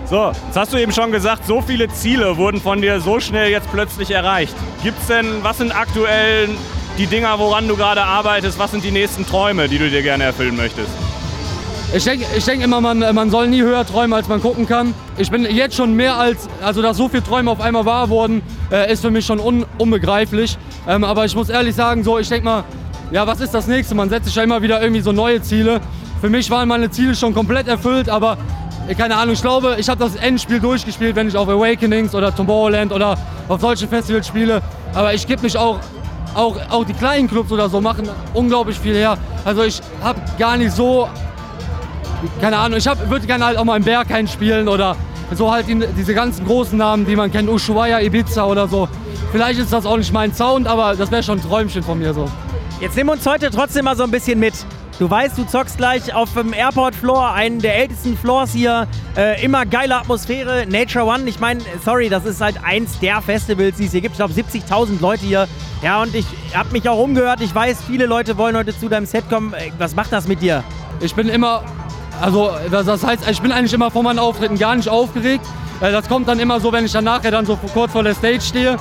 So, 0.05 0.27
jetzt 0.27 0.57
hast 0.57 0.73
du 0.73 0.77
eben 0.77 0.91
schon 0.91 1.11
gesagt, 1.11 1.45
so 1.45 1.61
viele 1.61 1.87
Ziele 1.87 2.35
wurden 2.35 2.59
von 2.59 2.81
dir 2.81 2.99
so 2.99 3.19
schnell 3.21 3.49
jetzt 3.49 3.71
plötzlich 3.71 4.11
erreicht. 4.11 4.53
Gibt's 4.83 5.07
denn, 5.07 5.25
was 5.41 5.57
sind 5.57 5.73
aktuell 5.73 6.49
die 6.97 7.07
Dinger, 7.07 7.39
woran 7.39 7.67
du 7.67 7.75
gerade 7.75 8.03
arbeitest? 8.03 8.59
Was 8.59 8.71
sind 8.71 8.83
die 8.83 8.91
nächsten 8.91 9.25
Träume, 9.25 9.67
die 9.67 9.77
du 9.77 9.89
dir 9.89 10.01
gerne 10.01 10.25
erfüllen 10.25 10.55
möchtest? 10.55 10.89
Ich 11.93 12.05
denke 12.05 12.25
ich 12.37 12.45
denk 12.45 12.63
immer, 12.63 12.79
man, 12.79 12.99
man 13.13 13.29
soll 13.29 13.49
nie 13.49 13.61
höher 13.61 13.85
träumen, 13.85 14.13
als 14.13 14.29
man 14.29 14.41
gucken 14.41 14.65
kann. 14.65 14.93
Ich 15.17 15.29
bin 15.29 15.43
jetzt 15.43 15.75
schon 15.75 15.93
mehr 15.93 16.15
als, 16.15 16.47
also 16.61 16.81
dass 16.81 16.95
so 16.95 17.09
viele 17.09 17.23
Träume 17.23 17.51
auf 17.51 17.59
einmal 17.59 17.85
wahr 17.85 18.07
wurden, 18.07 18.41
äh, 18.71 18.91
ist 18.93 19.01
für 19.01 19.11
mich 19.11 19.25
schon 19.25 19.39
un, 19.41 19.65
unbegreiflich. 19.77 20.57
Ähm, 20.87 21.03
aber 21.03 21.25
ich 21.25 21.35
muss 21.35 21.49
ehrlich 21.49 21.75
sagen, 21.75 22.03
so, 22.03 22.17
ich 22.17 22.29
denke 22.29 22.45
mal, 22.45 22.63
ja, 23.11 23.27
was 23.27 23.41
ist 23.41 23.53
das 23.53 23.67
nächste? 23.67 23.93
Man 23.93 24.09
setzt 24.09 24.27
sich 24.27 24.35
ja 24.35 24.43
immer 24.43 24.61
wieder 24.61 24.81
irgendwie 24.81 25.01
so 25.01 25.11
neue 25.11 25.41
Ziele. 25.41 25.81
Für 26.21 26.29
mich 26.29 26.49
waren 26.49 26.69
meine 26.69 26.89
Ziele 26.89 27.13
schon 27.13 27.33
komplett 27.33 27.67
erfüllt, 27.67 28.07
aber 28.07 28.37
äh, 28.87 28.95
keine 28.95 29.17
Ahnung, 29.17 29.33
ich 29.33 29.41
glaube, 29.41 29.75
ich 29.77 29.89
habe 29.89 29.99
das 29.99 30.15
Endspiel 30.15 30.61
durchgespielt, 30.61 31.17
wenn 31.17 31.27
ich 31.27 31.35
auf 31.35 31.49
Awakenings 31.49 32.15
oder 32.15 32.33
Tomorrowland 32.33 32.93
oder 32.93 33.17
auf 33.49 33.59
solchen 33.59 33.89
Festivals 33.89 34.27
spiele. 34.27 34.61
Aber 34.93 35.13
ich 35.13 35.27
gebe 35.27 35.41
mich 35.41 35.57
auch, 35.57 35.79
auch, 36.33 36.57
auch 36.69 36.85
die 36.85 36.93
kleinen 36.93 37.27
Clubs 37.27 37.51
oder 37.51 37.69
so 37.69 37.81
machen 37.81 38.09
unglaublich 38.33 38.79
viel 38.79 38.95
her. 38.95 39.17
Also 39.45 39.63
ich 39.63 39.81
habe 40.01 40.21
gar 40.37 40.57
nicht 40.57 40.71
so 40.71 41.07
keine 42.39 42.57
Ahnung, 42.57 42.77
ich 42.77 42.85
würde 42.85 43.25
gerne 43.25 43.45
halt 43.45 43.57
auch 43.57 43.63
mal 43.63 43.77
im 43.77 43.83
Berghain 43.83 44.27
spielen 44.27 44.67
oder 44.67 44.95
so 45.33 45.51
halt 45.51 45.67
die, 45.67 45.79
diese 45.97 46.13
ganzen 46.13 46.45
großen 46.45 46.77
Namen, 46.77 47.05
die 47.05 47.15
man 47.15 47.31
kennt, 47.31 47.49
Ushuaia, 47.49 47.99
Ibiza 48.01 48.45
oder 48.45 48.67
so. 48.67 48.87
Vielleicht 49.31 49.59
ist 49.59 49.71
das 49.71 49.85
auch 49.85 49.97
nicht 49.97 50.11
mein 50.11 50.33
Sound, 50.33 50.67
aber 50.67 50.95
das 50.95 51.09
wäre 51.09 51.23
schon 51.23 51.39
ein 51.39 51.41
Träumchen 51.41 51.83
von 51.83 51.97
mir 51.97 52.13
so. 52.13 52.27
Jetzt 52.79 52.95
nimm 52.95 53.09
uns 53.09 53.25
heute 53.25 53.49
trotzdem 53.49 53.85
mal 53.85 53.95
so 53.95 54.03
ein 54.03 54.11
bisschen 54.11 54.39
mit. 54.39 54.53
Du 55.01 55.09
weißt, 55.09 55.35
du 55.35 55.45
zockst 55.45 55.77
gleich 55.77 56.13
auf 56.13 56.31
dem 56.35 56.53
Airport 56.53 56.93
Floor, 56.93 57.31
einen 57.31 57.57
der 57.57 57.75
ältesten 57.75 58.15
Floors 58.15 58.51
hier. 58.53 58.87
Äh, 59.17 59.43
immer 59.43 59.65
geile 59.65 59.95
Atmosphäre. 59.95 60.67
Nature 60.67 61.05
One, 61.05 61.27
ich 61.27 61.39
meine, 61.39 61.59
sorry, 61.83 62.07
das 62.07 62.23
ist 62.23 62.39
halt 62.39 62.63
eins 62.63 62.99
der 62.99 63.19
Festivals, 63.19 63.77
die 63.77 63.85
es 63.85 63.93
hier 63.93 64.01
gibt. 64.01 64.13
Ich 64.13 64.17
glaube, 64.17 64.31
70.000 64.31 65.01
Leute 65.01 65.25
hier. 65.25 65.47
Ja, 65.81 66.03
und 66.03 66.13
ich 66.13 66.27
habe 66.53 66.69
mich 66.71 66.87
auch 66.87 66.99
umgehört. 66.99 67.41
Ich 67.41 67.55
weiß, 67.55 67.79
viele 67.87 68.05
Leute 68.05 68.37
wollen 68.37 68.55
heute 68.55 68.77
zu 68.77 68.89
deinem 68.89 69.07
Set 69.07 69.27
kommen. 69.27 69.53
Äh, 69.55 69.71
Was 69.79 69.95
macht 69.95 70.11
das 70.11 70.27
mit 70.27 70.39
dir? 70.39 70.63
Ich 70.99 71.15
bin 71.15 71.29
immer, 71.29 71.63
also 72.21 72.51
das 72.69 73.03
heißt, 73.03 73.27
ich 73.27 73.41
bin 73.41 73.51
eigentlich 73.51 73.73
immer 73.73 73.89
vor 73.89 74.03
meinen 74.03 74.19
Auftritten 74.19 74.59
gar 74.59 74.75
nicht 74.75 74.87
aufgeregt. 74.87 75.47
Äh, 75.81 75.91
Das 75.91 76.07
kommt 76.09 76.27
dann 76.27 76.37
immer 76.37 76.59
so, 76.59 76.71
wenn 76.71 76.85
ich 76.85 76.91
dann 76.91 77.05
nachher 77.05 77.31
dann 77.31 77.47
so 77.47 77.57
kurz 77.73 77.91
vor 77.91 78.03
der 78.03 78.13
Stage 78.13 78.41
stehe. 78.41 78.77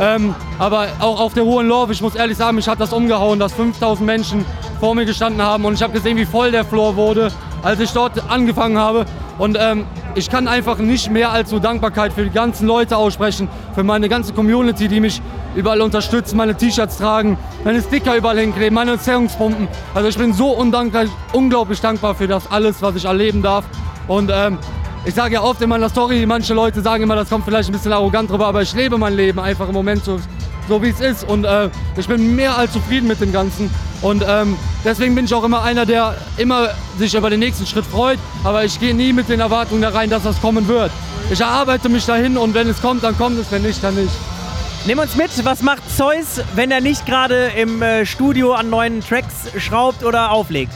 Ähm, 0.00 0.34
aber 0.58 0.88
auch 0.98 1.20
auf 1.20 1.34
der 1.34 1.44
Hohen 1.44 1.68
Love, 1.68 1.92
ich 1.92 2.02
muss 2.02 2.14
ehrlich 2.14 2.36
sagen, 2.36 2.56
mich 2.56 2.68
hat 2.68 2.80
das 2.80 2.92
umgehauen, 2.92 3.38
dass 3.38 3.52
5000 3.52 4.04
Menschen 4.04 4.44
vor 4.80 4.94
mir 4.94 5.04
gestanden 5.04 5.42
haben 5.42 5.64
und 5.64 5.74
ich 5.74 5.82
habe 5.82 5.92
gesehen, 5.92 6.16
wie 6.16 6.24
voll 6.24 6.50
der 6.50 6.64
Floor 6.64 6.96
wurde, 6.96 7.30
als 7.62 7.80
ich 7.80 7.90
dort 7.90 8.28
angefangen 8.30 8.76
habe. 8.76 9.06
Und 9.38 9.56
ähm, 9.60 9.84
ich 10.14 10.30
kann 10.30 10.46
einfach 10.46 10.78
nicht 10.78 11.10
mehr 11.10 11.30
als 11.30 11.50
so 11.50 11.58
Dankbarkeit 11.58 12.12
für 12.12 12.24
die 12.24 12.30
ganzen 12.30 12.66
Leute 12.66 12.96
aussprechen, 12.96 13.48
für 13.74 13.82
meine 13.82 14.08
ganze 14.08 14.32
Community, 14.32 14.86
die 14.86 15.00
mich 15.00 15.20
überall 15.56 15.80
unterstützt, 15.80 16.34
meine 16.34 16.56
T-Shirts 16.56 16.98
tragen, 16.98 17.36
meine 17.64 17.80
Sticker 17.82 18.16
überall 18.16 18.38
hinkleben, 18.38 18.74
meine 18.74 18.98
Zählungspumpen. 18.98 19.68
Also 19.92 20.08
ich 20.08 20.18
bin 20.18 20.32
so 20.32 20.50
undankbar, 20.50 21.06
unglaublich 21.32 21.80
dankbar 21.80 22.14
für 22.14 22.28
das 22.28 22.50
alles, 22.50 22.80
was 22.82 22.94
ich 22.96 23.04
erleben 23.06 23.42
darf. 23.42 23.64
Und 24.06 24.30
ähm, 24.32 24.58
ich 25.06 25.14
sage 25.14 25.34
ja 25.34 25.42
oft 25.42 25.60
in 25.60 25.68
meiner 25.68 25.88
Story, 25.88 26.24
manche 26.26 26.54
Leute 26.54 26.80
sagen 26.80 27.02
immer, 27.02 27.16
das 27.16 27.28
kommt 27.28 27.44
vielleicht 27.44 27.68
ein 27.68 27.72
bisschen 27.72 27.92
arrogant 27.92 28.30
drüber, 28.30 28.46
aber 28.46 28.62
ich 28.62 28.72
lebe 28.74 28.96
mein 28.96 29.14
Leben 29.14 29.38
einfach 29.38 29.68
im 29.68 29.74
Moment 29.74 30.04
so, 30.04 30.18
so 30.68 30.82
wie 30.82 30.88
es 30.88 31.00
ist. 31.00 31.28
Und 31.28 31.44
äh, 31.44 31.68
ich 31.96 32.08
bin 32.08 32.34
mehr 32.34 32.56
als 32.56 32.72
zufrieden 32.72 33.06
mit 33.06 33.20
dem 33.20 33.32
Ganzen. 33.32 33.70
Und 34.00 34.24
ähm, 34.26 34.56
deswegen 34.84 35.14
bin 35.14 35.26
ich 35.26 35.34
auch 35.34 35.44
immer 35.44 35.62
einer, 35.62 35.84
der 35.84 36.16
immer 36.38 36.68
sich 36.98 37.14
über 37.14 37.28
den 37.28 37.40
nächsten 37.40 37.66
Schritt 37.66 37.84
freut. 37.84 38.18
Aber 38.44 38.64
ich 38.64 38.80
gehe 38.80 38.94
nie 38.94 39.12
mit 39.12 39.28
den 39.28 39.40
Erwartungen 39.40 39.82
da 39.82 39.90
rein, 39.90 40.08
dass 40.08 40.22
das 40.22 40.40
kommen 40.40 40.66
wird. 40.68 40.90
Ich 41.30 41.40
erarbeite 41.40 41.88
mich 41.88 42.06
dahin 42.06 42.36
und 42.36 42.54
wenn 42.54 42.68
es 42.68 42.80
kommt, 42.80 43.02
dann 43.04 43.16
kommt 43.16 43.38
es, 43.38 43.50
wenn 43.50 43.62
nicht, 43.62 43.82
dann 43.84 43.94
nicht. 43.94 44.12
Nimm 44.86 44.98
uns 44.98 45.16
mit, 45.16 45.30
was 45.44 45.62
macht 45.62 45.82
Zeus, 45.96 46.40
wenn 46.54 46.70
er 46.70 46.80
nicht 46.80 47.06
gerade 47.06 47.52
im 47.56 47.80
äh, 47.80 48.04
Studio 48.04 48.52
an 48.52 48.68
neuen 48.68 49.00
Tracks 49.00 49.50
schraubt 49.58 50.04
oder 50.04 50.30
auflegt? 50.30 50.74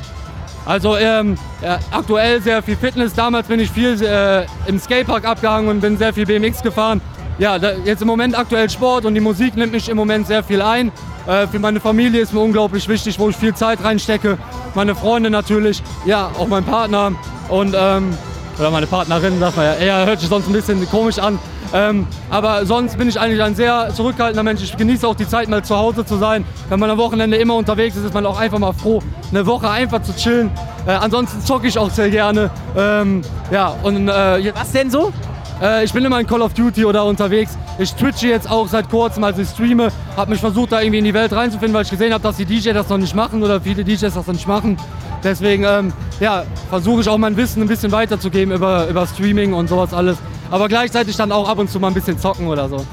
Also 0.66 0.96
ähm, 0.96 1.36
ja, 1.62 1.78
aktuell 1.90 2.42
sehr 2.42 2.62
viel 2.62 2.76
Fitness. 2.76 3.14
Damals 3.14 3.46
bin 3.48 3.60
ich 3.60 3.70
viel 3.70 4.02
äh, 4.02 4.46
im 4.66 4.78
Skatepark 4.78 5.24
abgehangen 5.24 5.68
und 5.68 5.80
bin 5.80 5.96
sehr 5.96 6.12
viel 6.12 6.26
BMX 6.26 6.62
gefahren. 6.62 7.00
Ja, 7.38 7.58
da, 7.58 7.72
jetzt 7.84 8.02
im 8.02 8.08
Moment 8.08 8.36
aktuell 8.36 8.68
Sport 8.68 9.04
und 9.04 9.14
die 9.14 9.20
Musik 9.20 9.56
nimmt 9.56 9.72
mich 9.72 9.88
im 9.88 9.96
Moment 9.96 10.26
sehr 10.26 10.42
viel 10.42 10.60
ein. 10.60 10.92
Äh, 11.26 11.46
für 11.46 11.58
meine 11.58 11.80
Familie 11.80 12.20
ist 12.20 12.32
mir 12.32 12.40
unglaublich 12.40 12.88
wichtig, 12.88 13.18
wo 13.18 13.28
ich 13.28 13.36
viel 13.36 13.54
Zeit 13.54 13.82
reinstecke. 13.82 14.38
Meine 14.74 14.94
Freunde 14.94 15.30
natürlich, 15.30 15.82
ja, 16.04 16.30
auch 16.38 16.48
mein 16.48 16.64
Partner 16.64 17.12
und 17.48 17.74
ähm, 17.78 18.16
oder 18.58 18.70
meine 18.70 18.86
Partnerin, 18.86 19.38
sagt 19.38 19.56
man 19.56 19.66
ja. 19.66 19.84
Ja, 19.84 20.04
hört 20.04 20.20
sich 20.20 20.28
sonst 20.28 20.48
ein 20.48 20.52
bisschen 20.52 20.88
komisch 20.90 21.18
an. 21.18 21.38
Ähm, 21.75 22.06
aber 22.30 22.64
sonst 22.64 22.96
bin 22.96 23.08
ich 23.08 23.20
eigentlich 23.20 23.42
ein 23.42 23.54
sehr 23.54 23.90
zurückhaltender 23.94 24.42
Mensch. 24.42 24.62
Ich 24.62 24.76
genieße 24.76 25.06
auch 25.06 25.14
die 25.14 25.28
Zeit, 25.28 25.48
mal 25.48 25.62
zu 25.62 25.76
Hause 25.76 26.04
zu 26.04 26.16
sein. 26.16 26.44
Wenn 26.68 26.80
man 26.80 26.90
am 26.90 26.98
Wochenende 26.98 27.37
immer 27.37 27.54
unterwegs 27.56 27.96
ist, 27.96 28.04
ist 28.04 28.14
man 28.14 28.25
auch 28.26 28.38
einfach 28.38 28.58
mal 28.58 28.72
froh, 28.72 29.02
eine 29.30 29.46
Woche 29.46 29.68
einfach 29.68 30.02
zu 30.02 30.14
chillen. 30.14 30.50
Äh, 30.87 30.92
ansonsten 30.92 31.40
zocke 31.42 31.66
ich 31.66 31.78
auch 31.78 31.90
sehr 31.90 32.10
gerne. 32.10 32.50
Ähm, 32.76 33.22
ja, 33.50 33.75
und 33.82 34.08
äh, 34.08 34.38
jetzt, 34.38 34.58
Was 34.58 34.72
denn 34.72 34.90
so? 34.90 35.12
äh, 35.60 35.84
ich 35.84 35.92
bin 35.92 36.04
immer 36.04 36.20
in 36.20 36.26
Call 36.26 36.42
of 36.42 36.54
Duty 36.54 36.84
oder 36.84 37.04
unterwegs. 37.04 37.58
Ich 37.78 37.94
twitche 37.94 38.28
jetzt 38.28 38.50
auch 38.50 38.66
seit 38.66 38.88
kurzem, 38.88 39.25
also 39.25 39.42
ich 39.42 39.48
streame. 39.48 39.88
Habe 40.16 40.30
mich 40.32 40.40
versucht, 40.40 40.72
da 40.72 40.80
irgendwie 40.80 40.98
in 40.98 41.04
die 41.04 41.14
Welt 41.14 41.32
reinzufinden, 41.32 41.75
weil 41.75 41.82
ich 41.84 41.90
gesehen 41.90 42.12
habe, 42.12 42.22
dass 42.22 42.37
die 42.37 42.44
DJs 42.44 42.75
das 42.75 42.88
noch 42.88 42.98
nicht 42.98 43.14
machen 43.14 43.42
oder 43.42 43.60
viele 43.60 43.84
DJs 43.84 44.00
das 44.00 44.26
noch 44.26 44.34
nicht 44.34 44.48
machen. 44.48 44.76
Deswegen 45.22 45.64
ähm, 45.64 45.92
ja, 46.20 46.44
versuche 46.70 47.00
ich 47.00 47.08
auch 47.08 47.18
mein 47.18 47.37
Wissen 47.37 47.62
ein 47.62 47.68
bisschen 47.68 47.92
weiterzugeben 47.92 48.54
über, 48.54 48.87
über 48.88 49.06
Streaming 49.06 49.52
und 49.52 49.68
sowas 49.68 49.92
alles. 49.92 50.16
Aber 50.50 50.68
gleichzeitig 50.68 51.16
dann 51.16 51.32
auch 51.32 51.48
ab 51.48 51.58
und 51.58 51.70
zu 51.70 51.78
mal 51.80 51.88
ein 51.88 51.94
bisschen 51.94 52.18
zocken 52.18 52.46
oder 52.46 52.68
so. 52.68 52.84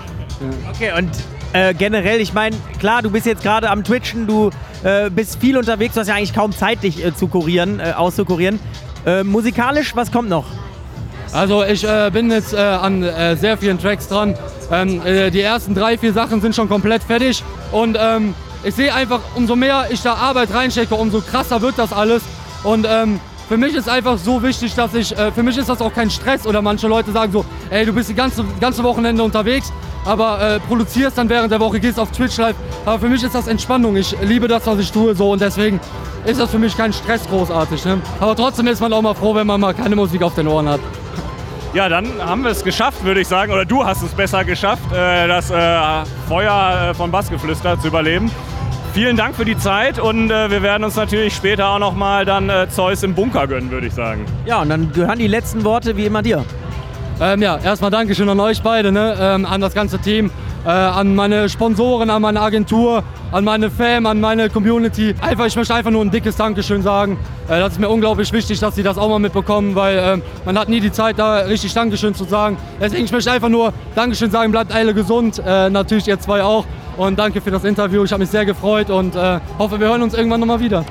Okay, 0.74 0.92
und 0.98 1.10
äh, 1.54 1.74
generell, 1.74 2.20
ich 2.20 2.34
meine, 2.34 2.56
klar, 2.80 3.02
du 3.02 3.10
bist 3.10 3.26
jetzt 3.26 3.42
gerade 3.42 3.70
am 3.70 3.84
Twitchen, 3.84 4.28
du 4.28 4.50
äh, 4.84 5.10
bist 5.10 5.40
viel 5.40 5.58
unterwegs, 5.58 5.94
du 5.94 6.02
hast 6.02 6.08
ja 6.08 6.16
eigentlich 6.16 6.34
kaum 6.34 6.52
Zeit, 6.52 6.84
dich 6.84 7.04
äh, 7.04 7.16
zu 7.16 7.28
kurieren, 7.28 7.80
äh, 7.80 7.94
auszukurieren. 7.96 8.60
Äh, 9.06 9.24
musikalisch, 9.24 9.96
was 9.96 10.12
kommt 10.12 10.30
noch? 10.30 10.46
Also 11.32 11.64
ich 11.64 11.84
äh, 11.84 12.10
bin 12.12 12.32
jetzt 12.32 12.56
an 12.56 13.02
sehr 13.38 13.58
vielen 13.58 13.80
Tracks 13.80 14.08
dran. 14.08 14.36
Ähm, 14.72 15.06
äh, 15.06 15.32
die 15.32 15.42
ersten 15.42 15.76
drei, 15.76 15.98
vier 15.98 16.14
Sachen 16.14 16.42
sind 16.42 16.56
schon 16.56 16.70
komplett 16.70 17.04
fertig. 17.04 17.44
Und 17.72 17.98
ähm, 18.00 18.34
ich 18.64 18.76
sehe 18.76 18.94
einfach, 18.94 19.20
umso 19.36 19.56
mehr 19.56 19.88
ich 19.90 20.02
da 20.02 20.14
Arbeit 20.14 20.54
reinstecke, 20.54 20.96
umso 20.96 21.22
krasser 21.22 21.62
wird 21.62 21.78
das 21.78 21.94
alles. 21.94 22.24
Und 22.64 22.88
ähm, 22.90 23.20
für 23.48 23.58
mich 23.58 23.76
ist 23.76 23.88
einfach 23.88 24.18
so 24.18 24.42
wichtig, 24.42 24.74
dass 24.76 24.94
ich, 24.94 25.16
äh, 25.18 25.32
für 25.32 25.44
mich 25.44 25.58
ist 25.58 25.70
das 25.70 25.82
auch 25.82 25.94
kein 25.94 26.10
Stress. 26.10 26.46
Oder 26.46 26.62
manche 26.62 26.88
Leute 26.88 27.12
sagen 27.12 27.32
so, 27.32 27.46
ey, 27.70 27.86
du 27.86 27.94
bist 27.94 28.10
die 28.10 28.16
ganze, 28.16 28.44
ganze 28.60 28.84
Wochenende 28.84 29.24
unterwegs, 29.24 29.72
aber 30.04 30.42
äh, 30.42 30.60
produzierst 30.60 31.18
dann 31.18 31.30
während 31.30 31.52
der 31.52 31.60
Woche, 31.60 31.80
gehst 31.80 32.00
auf 32.00 32.12
Twitch 32.12 32.38
live. 32.38 32.56
Aber 32.86 33.00
für 33.00 33.10
mich 33.10 33.24
ist 33.24 33.36
das 33.36 33.48
Entspannung. 33.48 33.96
Ich 33.96 34.16
liebe 34.22 34.48
das, 34.48 34.66
was 34.66 34.80
ich 34.80 34.92
tue 34.92 35.16
so 35.16 35.32
und 35.32 35.42
deswegen 35.42 35.80
ist 36.26 36.40
das 36.40 36.50
für 36.50 36.60
mich 36.60 36.76
kein 36.76 36.92
Stress 36.92 37.28
großartig. 37.28 37.86
Ne? 37.86 38.02
Aber 38.20 38.36
trotzdem 38.36 38.68
ist 38.68 38.82
man 38.82 38.92
auch 38.94 39.02
mal 39.02 39.14
froh, 39.14 39.36
wenn 39.36 39.48
man 39.48 39.62
mal 39.62 39.74
keine 39.74 39.96
Musik 39.96 40.24
auf 40.24 40.36
den 40.36 40.48
Ohren 40.48 40.68
hat. 40.68 40.80
Ja, 41.74 41.90
dann 41.90 42.08
haben 42.20 42.44
wir 42.44 42.52
es 42.52 42.64
geschafft, 42.64 43.04
würde 43.04 43.20
ich 43.20 43.28
sagen. 43.28 43.52
Oder 43.52 43.66
du 43.66 43.86
hast 43.86 44.02
es 44.02 44.12
besser 44.12 44.46
geschafft, 44.46 44.92
äh, 44.94 45.28
das 45.28 45.52
äh, 45.52 45.80
Feuer 46.28 46.92
äh, 46.92 46.94
von 46.94 47.12
Bassgeflüster 47.12 47.80
zu 47.80 47.88
überleben. 47.90 48.32
Vielen 48.96 49.18
Dank 49.18 49.36
für 49.36 49.44
die 49.44 49.58
Zeit 49.58 50.00
und 50.00 50.32
äh, 50.32 50.50
wir 50.50 50.64
werden 50.64 50.86
uns 50.86 50.96
natürlich 50.96 51.36
später 51.36 51.68
auch 51.68 51.80
nochmal 51.80 52.24
dann 52.24 52.50
äh, 52.50 52.70
Zeus 52.70 53.04
im 53.04 53.14
Bunker 53.14 53.46
gönnen, 53.46 53.70
würde 53.70 53.88
ich 53.88 53.94
sagen. 53.94 54.26
Ja, 54.46 54.62
und 54.62 54.70
dann 54.70 54.94
gehören 54.94 55.20
die 55.20 55.28
letzten 55.28 55.66
Worte 55.66 55.98
wie 55.98 56.06
immer 56.06 56.22
dir. 56.22 56.46
Ähm, 57.20 57.42
ja, 57.42 57.58
erstmal 57.58 57.92
Dankeschön 57.92 58.30
an 58.30 58.40
euch 58.40 58.62
beide, 58.62 58.94
ne? 58.94 59.18
ähm, 59.20 59.46
an 59.46 59.60
das 59.60 59.74
ganze 59.74 60.00
Team, 60.00 60.32
äh, 60.66 60.70
an 60.70 61.16
meine 61.16 61.48
Sponsoren, 61.48 62.10
an 62.10 62.22
meine 62.22 62.42
Agentur, 62.42 63.04
an 63.32 63.44
meine 63.44 63.70
Fam, 63.70 64.06
an 64.06 64.20
meine 64.20 64.50
Community. 64.50 65.14
Einfach, 65.22 65.46
ich 65.46 65.56
möchte 65.56 65.74
einfach 65.76 65.92
nur 65.92 66.02
ein 66.02 66.12
dickes 66.12 66.36
Dankeschön 66.36 66.82
sagen. 66.82 67.18
Äh, 67.48 67.60
das 67.60 67.74
ist 67.74 67.80
mir 67.80 67.90
unglaublich 67.90 68.34
wichtig, 68.34 68.60
dass 68.60 68.76
sie 68.76 68.84
das 68.84 68.98
auch 68.98 69.10
mal 69.10 69.20
mitbekommen, 69.20 69.76
weil 69.76 69.98
ähm, 69.98 70.22
man 70.46 70.58
hat 70.58 70.68
nie 70.70 70.80
die 70.80 70.92
Zeit, 70.92 71.20
da 71.20 71.38
richtig 71.38 71.74
Dankeschön 71.74 72.16
zu 72.16 72.24
sagen. 72.24 72.58
Deswegen, 72.80 73.06
ich 73.06 73.12
möchte 73.12 73.32
einfach 73.32 73.50
nur 73.50 73.74
Dankeschön 73.96 74.32
sagen, 74.32 74.52
bleibt 74.52 74.74
alle 74.74 74.94
gesund, 74.94 75.42
äh, 75.46 75.70
natürlich 75.70 76.08
ihr 76.08 76.20
zwei 76.20 76.44
auch. 76.44 76.66
Und 76.98 77.20
danke 77.20 77.42
für 77.42 77.52
das 77.52 77.64
Interview, 77.64 78.04
ich 78.04 78.12
habe 78.12 78.22
mich 78.22 78.30
sehr 78.30 78.46
gefreut 78.46 78.90
und 78.90 79.16
äh, 79.16 79.40
hoffe, 79.60 79.80
wir 79.80 79.88
hören 79.88 80.02
uns 80.02 80.14
irgendwann 80.14 80.40
nochmal 80.40 80.60
wieder. 80.60 80.84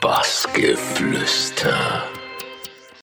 Bassgeflüster. 0.00 1.72